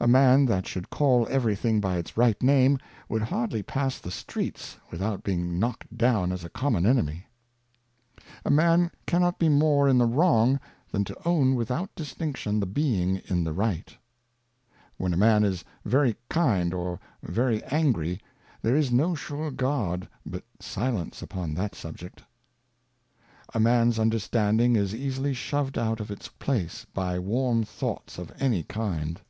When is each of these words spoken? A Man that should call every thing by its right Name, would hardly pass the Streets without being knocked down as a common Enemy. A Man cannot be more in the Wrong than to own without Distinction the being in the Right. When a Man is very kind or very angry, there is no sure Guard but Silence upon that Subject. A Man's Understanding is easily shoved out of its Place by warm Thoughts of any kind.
A 0.00 0.06
Man 0.06 0.44
that 0.44 0.68
should 0.68 0.90
call 0.90 1.26
every 1.28 1.56
thing 1.56 1.80
by 1.80 1.96
its 1.96 2.16
right 2.16 2.40
Name, 2.40 2.78
would 3.08 3.22
hardly 3.22 3.64
pass 3.64 3.98
the 3.98 4.12
Streets 4.12 4.76
without 4.92 5.24
being 5.24 5.58
knocked 5.58 5.98
down 5.98 6.30
as 6.30 6.44
a 6.44 6.48
common 6.48 6.86
Enemy. 6.86 7.26
A 8.44 8.50
Man 8.50 8.92
cannot 9.08 9.40
be 9.40 9.48
more 9.48 9.88
in 9.88 9.98
the 9.98 10.06
Wrong 10.06 10.60
than 10.92 11.02
to 11.02 11.16
own 11.26 11.56
without 11.56 11.92
Distinction 11.96 12.60
the 12.60 12.64
being 12.66 13.16
in 13.26 13.42
the 13.42 13.52
Right. 13.52 13.92
When 14.98 15.12
a 15.12 15.16
Man 15.16 15.42
is 15.42 15.64
very 15.84 16.14
kind 16.28 16.72
or 16.72 17.00
very 17.24 17.64
angry, 17.64 18.20
there 18.62 18.76
is 18.76 18.92
no 18.92 19.16
sure 19.16 19.50
Guard 19.50 20.06
but 20.24 20.44
Silence 20.60 21.22
upon 21.22 21.54
that 21.54 21.74
Subject. 21.74 22.22
A 23.52 23.58
Man's 23.58 23.98
Understanding 23.98 24.76
is 24.76 24.94
easily 24.94 25.34
shoved 25.34 25.76
out 25.76 25.98
of 25.98 26.08
its 26.08 26.28
Place 26.28 26.86
by 26.94 27.18
warm 27.18 27.64
Thoughts 27.64 28.16
of 28.16 28.30
any 28.38 28.62
kind. 28.62 29.20